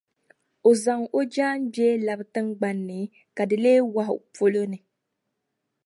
O 0.69 0.69
zaŋ 0.83 0.99
o 1.17 1.19
jaangbee 1.33 1.93
labi 2.05 2.25
tiŋgbani 2.33 2.81
ni, 2.89 2.99
ka 3.35 3.43
di 3.49 3.55
leei 3.63 3.83
wahu 3.95 4.15
polo 4.35 4.61
ni. 4.71 4.77